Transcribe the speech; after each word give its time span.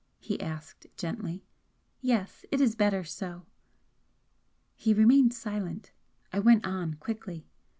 he 0.17 0.41
asked, 0.41 0.87
gently. 0.97 1.43
"Yes. 2.01 2.43
It 2.51 2.59
is 2.59 2.73
better 2.73 3.03
so." 3.03 3.45
He 4.75 4.95
remained 4.95 5.31
silent. 5.35 5.91
I 6.33 6.39
went 6.39 6.65
on, 6.65 6.95
quickly. 6.95 7.45